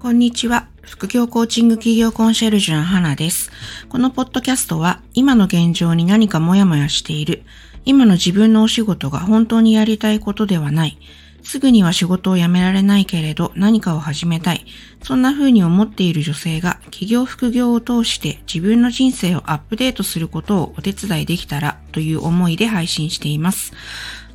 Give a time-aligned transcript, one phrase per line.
[0.00, 0.66] こんにちは。
[0.80, 3.50] 副業コーチング企業コンシェルジュの花です。
[3.90, 7.42] このポッドキャストは今の現状に何かモヤモヤしている、
[7.84, 10.98] 今の自分のお仕事が本当にやりたいことではない、
[11.42, 14.64] すぐには仕事を辞められないけれど何かを始めたい、
[15.02, 23.74] そんな風に思っている女性が企業副業を通して自分の人生をアップデートすることをお手伝いできたらという思いで配信しています。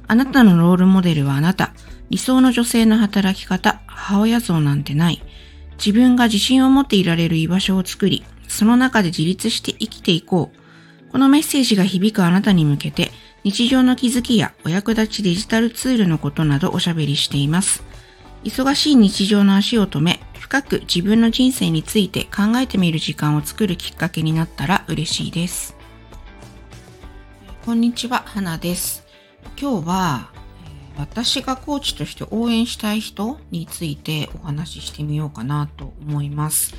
[0.07, 1.73] あなたのロールモデルはあなた、
[2.11, 5.23] 理想の女性の働き方、母親像なんてない。
[5.77, 11.11] 自分が自信を持っていられる居場所を作り、その中で自立して生きていこう。
[11.11, 13.11] このメッセージが響くあなたに向けて、
[13.43, 17.83] 日常の気づきやお役立ちデジタルツールのことなどおしゃべりしています。
[18.43, 25.75] 忙しい日常の足を止め、深く自分の人生について考えてみる時間を作るきっかけになったら嬉しいです。
[27.65, 29.05] こんにちは、花です。
[29.59, 30.34] 今日は
[30.97, 36.73] 私がコーチとして応援したい人についてお話ししてみようかなと思います。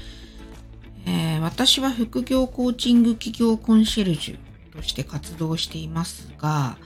[1.07, 6.79] えー、私は副業コーチング企業コンシェルジュとして活動していますが、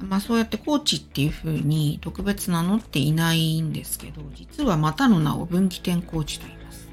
[0.00, 6.88] まあそうやってコーチっていう風に特別名乗っていないんですけど、実はまたの名を分岐点コーチと言います。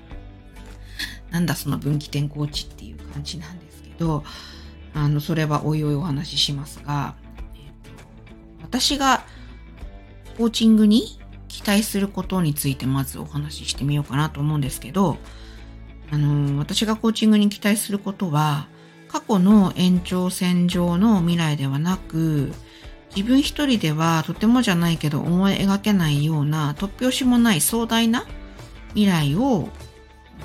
[1.31, 4.23] なんだその分岐点コーチっていう感じなんですけど、
[4.94, 7.16] あの、それはおいおいお話ししますが、
[7.55, 9.23] えー、私が
[10.39, 15.17] コーチングに期待することについてまずお話ししてみようかなと思うんですけど、
[16.11, 18.69] あの、私がコーチングに期待することは、
[19.09, 22.53] 過去の延長線上の未来ではなく、
[23.13, 28.25] 自分一人ではとてもじゃないけど思い描けないような突拍子もない壮大な
[28.93, 29.67] 未来を、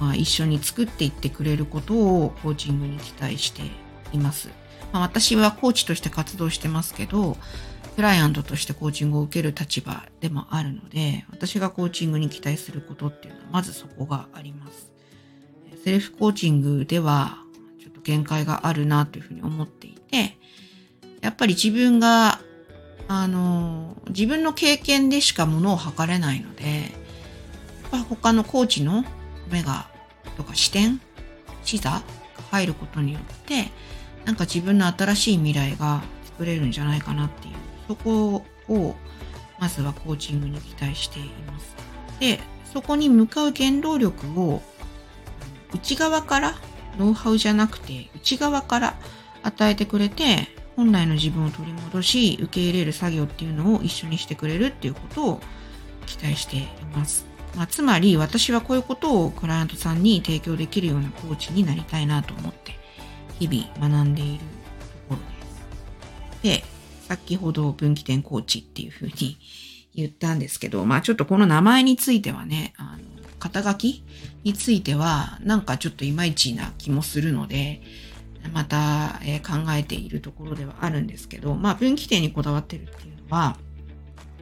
[0.00, 3.62] まあ、一緒に作っていってくれることをコーチングに期待して
[4.12, 4.48] います。
[4.92, 7.36] まあ、私はコーチとして活動してますけど、
[7.94, 14.90] クライアントとしてコーチングを受ける立場でもあるので、私がコーチングに期待することっていうのは、まずそこがあります。
[15.84, 17.38] セルフコーチングでは、
[17.80, 20.36] ちょっと限界があるなというふうに思っていて、
[21.20, 22.40] やっぱり自分が、
[23.06, 26.80] あの、自分の経験でしかものを測れないので、や
[27.88, 29.04] っぱ他のコーチの
[29.50, 29.88] 目が
[30.36, 31.00] とか視点、
[31.62, 32.02] 視座が
[32.50, 33.70] 入ることによって、
[34.24, 37.54] なんか自分の新しい未来が作れるんじゃないかなっていう
[37.89, 38.96] そこを
[39.58, 41.74] まずはコーチングに期待しています。
[42.20, 42.40] で、
[42.72, 44.62] そこに向かう原動力を
[45.72, 46.55] 内側から
[46.98, 48.95] ノウハウじゃなくて内側から
[49.42, 55.40] 与えてくれて本来の自分を取り戻し受け入れる作業っていうのを一緒にしてくれるっていうことを
[56.06, 57.27] 期待しています。
[57.56, 62.77] まあ、つまり私はこういうことをクライアントさんに提供できるようなコーチになりたいなと思って
[63.39, 64.51] 日々学んでいるとこ
[65.11, 65.16] ろ
[66.48, 66.64] です。
[66.64, 66.73] で、
[67.17, 69.39] 先ほど分岐点コーチっていうふうに
[69.95, 74.05] 言ったんですけど、まあちょっとこの名前についてはね、あの、肩書き
[74.42, 77.83] についてはなんかちょっといまいちな気もするので、
[78.52, 83.57] また、え、考えているところではあるんですけど、まあ分岐点にこだわってるっていうのは、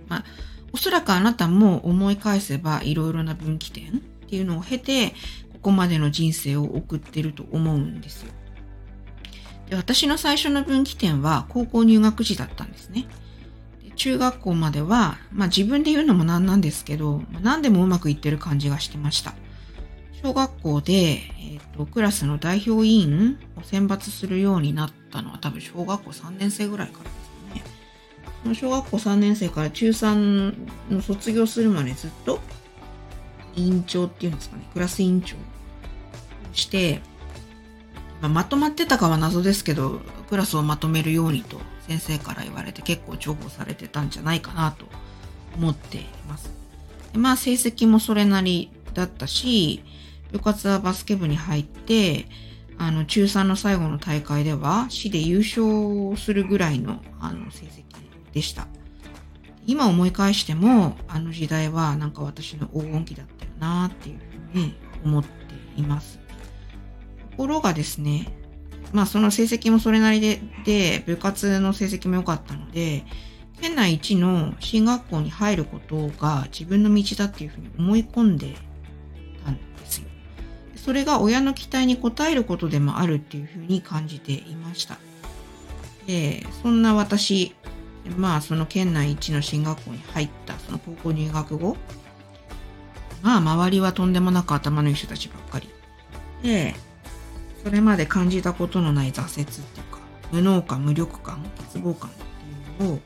[0.08, 0.24] まあ
[0.72, 5.10] おそらくあなたも思い返せばいろいろな分岐点っていうのを経て、
[5.52, 8.32] ここまでの人生を送ってると思うんですよ。
[9.72, 13.06] で私の最初の分岐点は高校入学時だったんですね。
[13.82, 19.32] で中学校までは、まあ自分で言うのもなんなんですけど、何でもうまくいってる感じがしてました。
[20.22, 27.64] 小学校で、えーと、クラスの代表委員を選抜するようになったのは多分小学校3年生ぐらいからですね。
[28.42, 30.54] その小学校3年生から中3
[30.90, 32.40] の卒業するまでずっと
[33.56, 35.36] 委員長っていうんですかね、クラス委員長
[36.52, 37.00] して、
[38.22, 40.00] まあ、まとまってたかは謎ですけど、
[40.30, 44.86] クラスをまとめるようにと先生から言われて結構重宝されてたんじゃないかなと
[45.56, 46.50] 思っています。
[47.12, 49.82] でまあ成績もそれなりだったし、
[50.30, 52.26] 部活はバスケ部に入って、
[52.78, 57.82] あの、中3の最後の大会では市で優勝するぐらいのあの成績
[58.32, 58.68] でした。
[59.66, 64.18] 今思い返しても、あの時代はなんか私の黄金期だったよなっていう
[64.52, 65.30] ふうに思って
[65.76, 66.21] います。
[67.32, 68.28] ところがですね、
[68.92, 73.04] まあその成績もそれなりで、で、部活の成績も良かったので、
[73.60, 78.54] 県内一の進学校に入ることが自分の道だっていうふうに思い込んで
[79.44, 80.08] たんですよ。
[80.76, 84.98] それが親の期待に応えることでもあるっていうふうに感じていました。
[86.06, 87.54] で、そんな私、
[88.16, 91.76] まあその県内一の進学校に入ったその高校入学後、
[93.22, 95.68] まあ周りはとんでもなく頭のいい人たちばっかり。
[96.42, 96.74] で、
[97.62, 99.98] それまで感じたことのない挫折っていうか、
[100.32, 101.42] 無能感、無力感、
[101.72, 103.00] 欠乏感っていうのを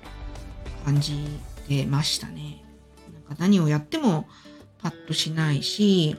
[0.84, 2.64] 感じてましたね。
[3.12, 4.26] なんか何をやっても
[4.82, 6.16] パッとしないし、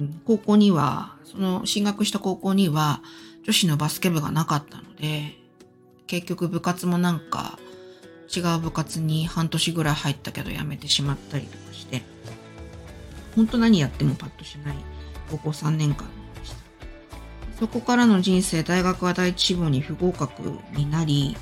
[0.00, 3.02] うん、高校には、その進学した高校には
[3.44, 5.34] 女子のバスケ部がなかったので、
[6.06, 7.58] 結局部活もなんか
[8.34, 12.02] 違う部活に半年ぐらい入ったけど辞めてしまったりとかして、
[13.34, 14.76] 本当何やってもパッとしない
[15.30, 16.17] 高校3年間。
[17.58, 21.36] そこからの人生、大学は第一志望に不合格になり、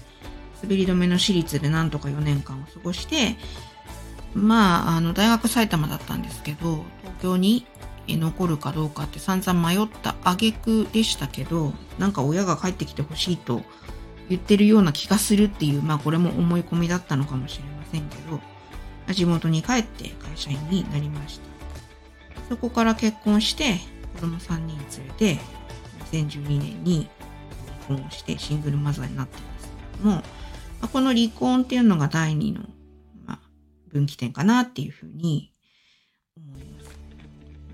[0.62, 3.36] 滑り止めの私立でなんとか4年間を過ごして、
[4.34, 7.66] まあ、あの、大学埼玉だったんですけど、東京に
[8.08, 13.62] 残るかどうかって散々迷った挙句でしたけど、なんか親が帰ってきてほしいと
[14.28, 18.40] 言ってるような気がするっていう、まあこれも思い込みだったのかもしれませんけど、
[19.12, 21.46] 地元に帰って会社員になりました。
[22.48, 23.80] そこから結婚して
[24.14, 25.38] 子供3人連れて、
[26.12, 27.08] 2012年に
[27.88, 30.22] 離婚してシングルマザーになったんですけども、
[30.80, 32.60] まこの離婚っていうのが第二の、
[33.24, 33.38] まあ、
[33.88, 35.52] 分岐点かなっていうふうに
[36.36, 36.98] 思います。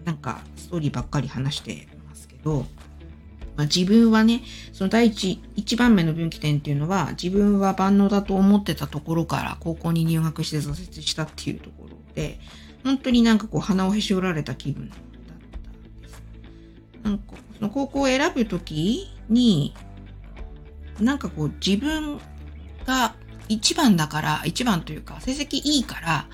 [0.05, 2.67] なんかストーリーばっかり話してますけど、
[3.57, 4.43] まあ、自分はね、
[4.73, 12.41] その第一、一番目の分岐点っていうのは、自分は万能だと思ってたところから高校に入学して挫折したっていうところで、
[12.83, 16.23] 本当になんかこう鼻をへし折られた気分だったんです。
[17.05, 19.75] なんか、の高校を選ぶときに、
[21.01, 22.21] なんかこう自分
[22.85, 23.15] が
[23.49, 26.27] 一番だから、一番というか、成績いいから、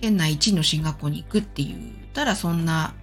[0.00, 2.94] 県内一の進学校に行くって言ったら、そんな、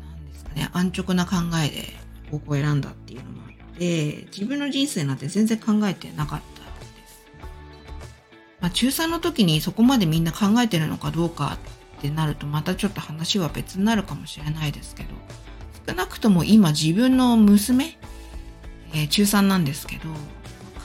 [0.00, 1.84] なんですかね、安直な考えで
[2.30, 7.26] 高校を選んだっていうのもあって、自分の人生なんて全然考えてなかったです。
[8.60, 11.58] まあ、中3の時にそこまでみんな考えてるのかどうか
[11.98, 15.10] ってなると、またちょっと話は別になるかもしれないですけど、
[15.88, 17.96] 少なくとも今自分の娘、
[18.92, 20.02] えー、中3なんですけど、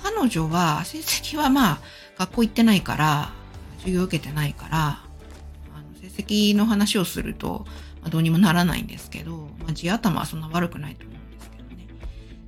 [0.02, 1.82] 彼女は成績はまあ
[2.18, 3.34] 学校行ってないから、
[3.80, 7.66] 授業受けてないから、あの成績の話をすると、
[8.02, 11.88] まあ、どうにもならないんですけど、まあ、地頭はそんな悪くないと思うんですけどね。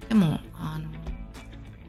[0.07, 0.89] でも、あの、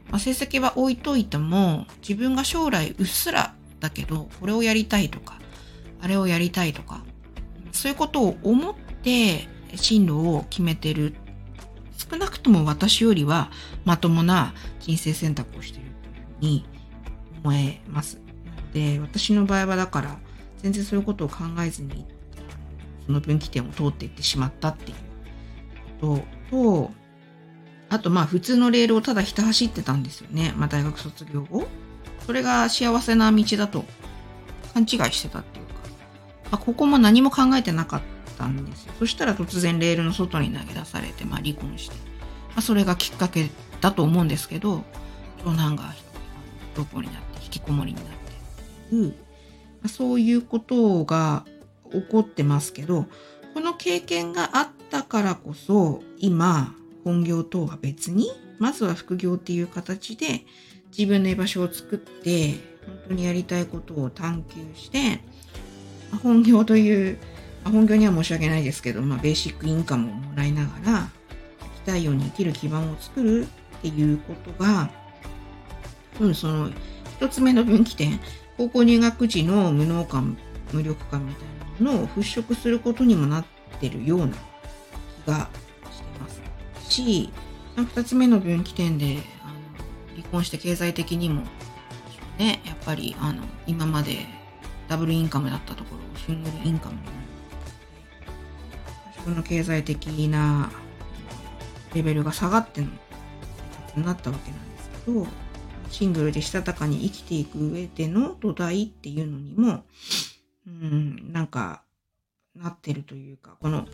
[0.09, 5.39] まあ、成績は置いといても、自分が将来うっすらだけど、これをやりたいとか、
[6.01, 7.05] あれをやりたいとか、
[7.71, 11.15] そういうことを思って進路を決めてる
[11.97, 13.51] 少なくとも私よりは
[13.83, 16.65] まともな人生選択をしているというふうに
[17.43, 18.19] 思えます。
[18.73, 20.17] で、私の場合はだから、
[20.59, 22.05] 全然そういうことを考えずに、
[23.05, 24.97] その分岐点を通っていってしまったっていう
[26.01, 26.91] ことと、
[27.89, 30.53] あとまあ普通のレールをただひた走ってたんですよね。
[30.55, 31.67] まあ大学卒業後。
[32.25, 33.85] それが幸せな道だと
[34.73, 35.73] 勘違いしてたっていうか、
[36.51, 38.93] まあ、ここも何も考えてなかったたんですよ。
[38.99, 41.95] そしたら突然レールの外に投げ出されて、まあ離婚して。
[42.49, 43.49] まあそれがきっかけ
[43.81, 44.83] だと思うんですけど、
[45.43, 45.93] 長男が
[46.73, 48.05] 不登校になって引きこもりになっ
[48.89, 49.13] ていう、ま
[49.85, 51.45] あ、そういうことが
[51.91, 53.05] 起こってますけど、
[53.53, 60.45] この経験があったからこそ、今、本業とは別に、まずは副業っていう形で
[60.95, 62.55] 自分の居場所を作って、
[62.85, 65.21] 本当にやりたいことを探求して、
[66.23, 67.17] 本業という
[67.65, 71.09] 本業には申し訳ないですけど、まあ、ベーシックインカムをもらいながら、
[71.59, 74.89] 生きたいように生きる基盤を作るっていうことが、
[76.19, 76.69] うん、その、
[77.19, 78.19] 一つ目の分岐点、
[78.57, 80.37] 高校入学時の無能感、
[80.71, 83.45] 無力感みたいなものを払拭することにもなっ
[83.79, 84.27] てるような
[85.25, 85.49] 気が
[85.91, 87.31] してますし、
[87.75, 91.43] 二つ目の分岐点で、あの、離婚して経済的にも、
[92.39, 94.25] ね、やっぱり、あの、今まで
[94.87, 97.01] ダブルインカムだったところをシングルインカムに
[99.27, 100.71] なる分の経済的な
[101.93, 102.87] レベルが下がっての
[103.97, 105.27] なったわけなんですけど、
[105.89, 109.83] シングルでしたたかに生きていく上での土台っていうのにも、
[110.67, 111.83] うん、なんか、
[112.55, 113.87] なってるというか、この、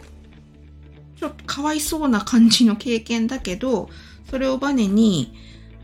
[1.15, 3.89] ちょっとかわいそうな感じの経験だけど、
[4.29, 5.33] それをバネに、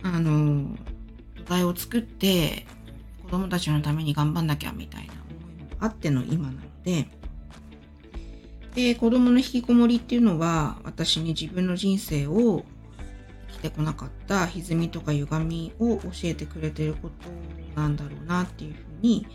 [0.03, 0.75] あの、
[1.37, 2.65] 土台を作って、
[3.23, 7.07] 子供たちのために頑張んなきゃみたいな思いもあっての今なので、
[8.75, 12.63] で、子供の引きこもりっていうのは、私に自分の人生を
[13.51, 19.27] 生きてこなかった歪みとか歪みを教えてくれてることなんだろうなっていうふうに、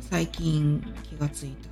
[0.00, 1.70] 最近気がついた。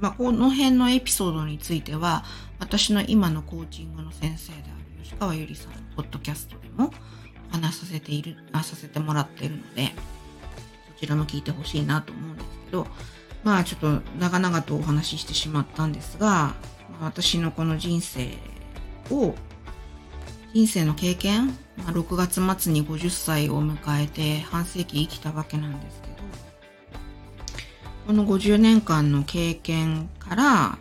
[0.00, 2.24] まあ、この辺のエピソードについては、
[2.60, 6.92] 私の今のコーチングの先生である吉川ゆりさんのポッドキャストでも
[7.50, 9.92] 話させている、あさせてもらっているので、
[10.94, 12.86] そちらも聞いてほしいなと思うんですけど、
[13.44, 16.54] まあちょっと長々とお話ししてしまったんですが、
[17.00, 18.30] 私のこの人生
[19.10, 19.34] を、
[20.52, 26.14] 人生の経験、まあ、6月末に50歳を迎えて半世紀生きたわけなんですけど、
[28.06, 30.78] この50年間の経験から、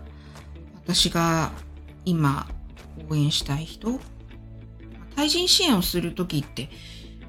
[0.84, 1.52] 私が
[2.06, 2.48] 今
[3.10, 4.00] 応援したい人
[5.16, 6.70] 対人支援をする時って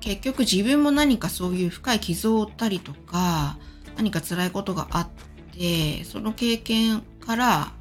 [0.01, 3.59] 結局自分も何かそういう深い傷を負ったりとか
[3.99, 5.09] 何か辛いことがあっ
[5.53, 7.73] てその経験から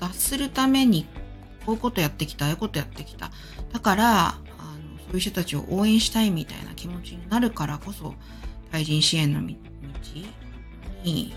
[0.00, 1.06] 脱するために
[1.66, 3.30] こういうことやってきたああいうことやってきた。
[3.72, 8.14] だからあのそういう人たちを応援したいみたいな気持ちになるからこそ
[8.72, 9.54] 対人支援の道
[11.04, 11.34] に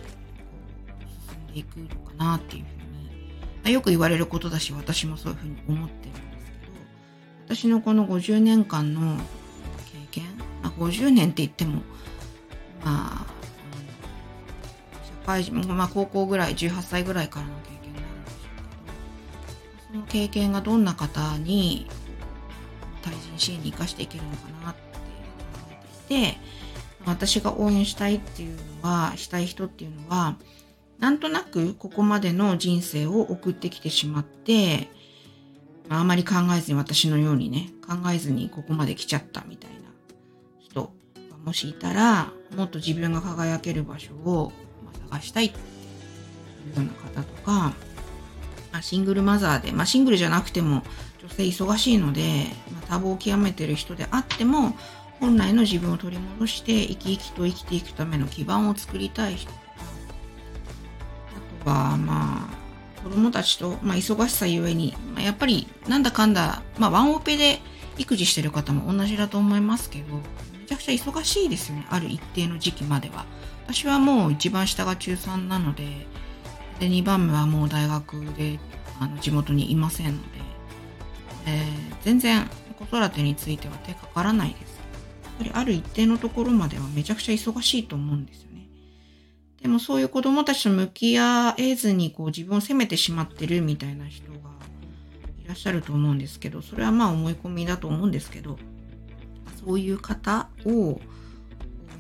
[1.27, 6.46] 進んでいくのかなっていうふうによく言われることだし私もそういうふうに思ってるんです
[7.48, 9.18] けど私のこの50年間の
[9.91, 10.24] 経験、
[10.63, 11.82] まあ、50年って言っても
[12.84, 13.26] まあ
[15.06, 21.88] 社会人、まあ、高校ぐらい18歳ぐらいからの経験なんでしょうけどその経験がどんな方に
[23.02, 24.90] 対人支援に生かしていけるのかなって考
[25.72, 26.38] えていて
[27.06, 30.38] 私が応援したいっていうのはしたい人っていうのは
[31.00, 34.88] なんとなくここまでの人生を送ってきてしまって
[35.90, 39.91] あまり考えずに私のようにね考えずにここまで来ちゃったみたいな。
[41.44, 44.52] もしいたらもっと自分が輝ける場所を
[45.10, 45.62] 探したいってい
[46.74, 47.52] うような方とか、
[48.72, 50.84] まあ、シングルマザーで、まあ、シングルじゃなくても
[51.20, 54.76] 女性忙しいので、まあ、多忙を極めてる人であっても
[55.20, 59.62] 本来の自分を取り戻して生き生きと生きていくための基盤を作りたい人とか
[61.62, 62.62] あとはまあ
[63.04, 67.60] 子供たちと、まあ、忙しさゆえに、まあ、やっぱりなんだかんだ、まあ、ワンオペで
[67.98, 70.06] 育児してる方も同じだと思いますけど
[70.72, 71.86] ちゃくちゃ忙しいですよね。
[71.90, 73.25] ある一定の時期までは。
[73.66, 76.08] 私はもう一番下が中3なので
[76.80, 78.60] で2番目はもう大学で
[79.00, 80.28] あの地元にいませんので、
[81.48, 82.50] えー、全然
[82.80, 84.80] 子育てについては手かからないです。
[85.24, 88.68] やっぱりある一定のところまではめちゃくちゃ忙しいと思うんですよね。
[89.62, 94.38] でもそういう子供たちと向き合えずにこう自分を責めてしまってるみたいな人が
[95.44, 98.58] いらっしゃると思うんですけど、それはまあ思い込みだと思うんですけど、
[99.64, 101.02] そういう方を応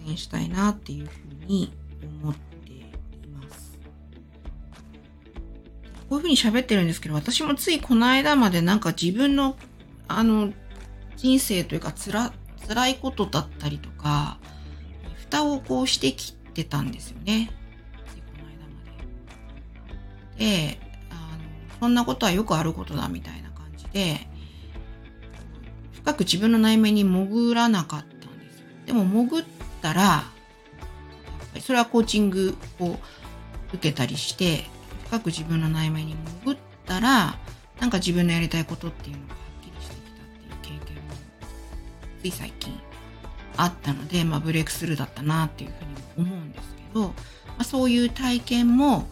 [0.07, 1.73] 援したいなっていうふうに
[2.21, 2.83] 思ってい
[3.33, 3.77] ます。
[6.09, 9.57] こういうふうに喋ってるんですけど、私もついこの間までなんか自分の
[10.07, 10.51] あの
[11.15, 12.33] 人生というかつら
[12.67, 14.39] 辛いことだったりとか、
[15.15, 17.51] 蓋をこうしてきてたんですよね。
[18.13, 18.83] ついこの間ま
[20.37, 20.45] で。
[20.45, 20.79] で、
[21.09, 24.27] あの、そんなことはよくあることだみたいな感じで、
[26.03, 28.65] 深く自分の内面に潜らなかったんですよ。
[28.87, 29.45] でも潜っ
[29.81, 30.23] たら、
[31.59, 32.97] それはコーチングを
[33.73, 34.65] 受けたりして、
[35.07, 37.35] 深く自分の内面に潜ったら、
[37.79, 41.01] なんか自分のやりたいことっていうのがはっきりしてきたっていう経験も
[42.21, 42.79] つい最近
[43.57, 45.71] あったので、まあ、ブレイクスルーだったなっていう
[46.15, 47.13] ふうに思うんですけど、ま
[47.59, 49.07] あ、そういう体験も、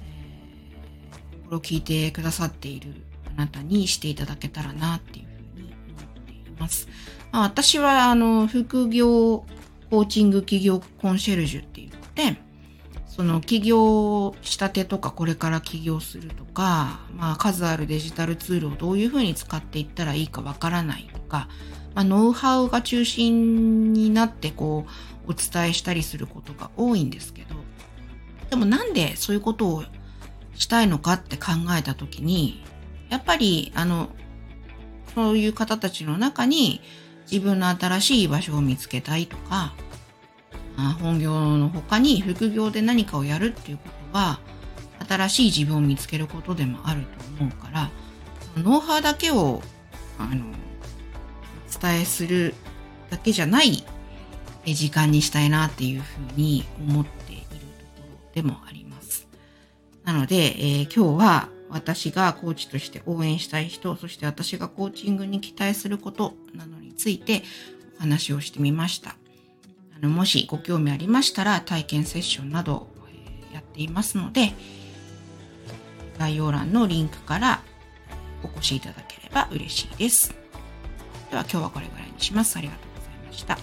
[0.00, 2.94] えー、これを聞いてくださっている
[3.26, 5.23] あなたにしていただけたらなっていう
[6.58, 6.88] ます。
[7.32, 9.44] まあ、私はあの副業
[9.90, 12.40] コーチング企業コンシェルジュって言って
[13.06, 21.48] その起業したてとかこれから起業するとか、まあ、数あるデジタルツールをどういうふうに使っていったらいいかわからないとか、
[21.94, 24.86] まあ、ノウハウが中心になってこ
[25.28, 27.54] うお伝えしたりすることが多いんですけど
[28.50, 29.84] でもなんでそういうことを
[30.56, 32.64] したいのかって考えた時に
[33.10, 34.08] やっぱりあの
[35.14, 36.80] そういう方たちの中に
[37.30, 39.74] 自分の新しい居場所を見つけたいとか
[41.00, 44.40] 本業の他に副業で何かをやるっていうことは
[45.08, 47.90] 新しい自分を見つけることでもあると思うから
[48.56, 49.62] ノウハウだけを
[50.18, 50.44] あの
[51.80, 52.54] 伝えする
[53.10, 53.84] だけじゃない
[54.66, 57.58] 時間にしたいなっていうふうに思っているとこ
[58.34, 59.26] ろでもあります。
[60.04, 67.42] なので、えー、今日は私がコーチとして応援したい人、そして私がコーチングに期待することなどについて
[67.98, 69.16] お話をしてみました。
[69.96, 72.86] あのもしご興味ありましたら体験セッションなど
[73.52, 74.52] やっていますので、
[76.16, 77.60] 概要欄のリンクから
[78.44, 80.32] お越しいただければ嬉しいです。
[81.30, 82.56] では今日はこれぐらいにします。
[82.56, 83.58] ありがとうございました。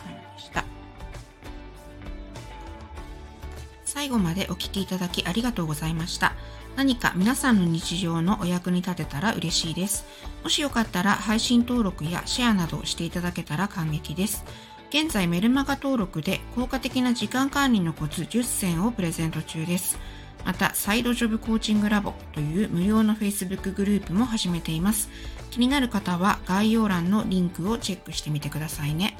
[3.85, 6.33] 最後までお聴きいただきありがとうございました。
[6.75, 10.05] 何か皆さんの日常のお役に立てたら嬉しいです。
[10.43, 14.45] もしよかったら配信登録やシェアなどしていただけたら感激です。
[14.89, 19.97] 現在メルマガ登録で効果的な時間管理のコツ10選をプレゼント中です。
[20.43, 25.09] また、サイドジョブコーチングラボという無料の Facebook グループも始めています。
[25.51, 29.17] 気になる方は概要欄のリンクをチェックしてみてくださいね。